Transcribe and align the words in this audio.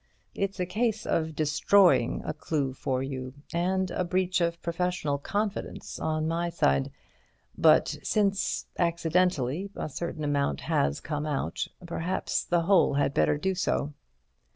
"It's 0.33 0.59
a 0.59 0.65
case 0.65 1.05
of 1.05 1.35
destroying 1.35 2.23
a 2.25 2.33
clue 2.33 2.73
for 2.73 3.03
you, 3.03 3.35
and 3.53 3.91
a 3.91 4.03
breach 4.03 4.41
of 4.41 4.59
professional 4.63 5.19
confidence 5.19 5.99
on 5.99 6.27
my 6.27 6.49
side. 6.49 6.91
But 7.55 7.97
since—accidentally—a 8.01 9.89
certain 9.89 10.23
amount 10.23 10.61
has 10.61 11.01
come 11.01 11.27
out, 11.27 11.67
perhaps 11.85 12.43
the 12.43 12.61
whole 12.61 12.95
had 12.95 13.13
better 13.13 13.37
do 13.37 13.53
so." 13.53 13.89
Mr. 13.93 13.93